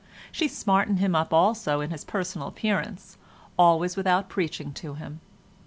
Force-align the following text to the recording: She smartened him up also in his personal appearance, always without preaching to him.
She 0.31 0.47
smartened 0.47 0.97
him 0.97 1.13
up 1.13 1.31
also 1.31 1.79
in 1.79 1.91
his 1.91 2.03
personal 2.03 2.47
appearance, 2.47 3.17
always 3.55 3.95
without 3.95 4.29
preaching 4.29 4.73
to 4.73 4.95
him. 4.95 5.19